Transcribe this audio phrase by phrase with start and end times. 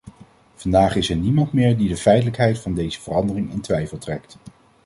[0.55, 4.37] Vandaag is er niemand meer die de feitelijkheid van deze verandering in twijfel trekt.